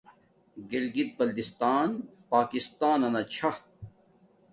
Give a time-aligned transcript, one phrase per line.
[0.69, 1.89] گلگت بلتستان
[2.31, 3.51] پاکستانانا چھا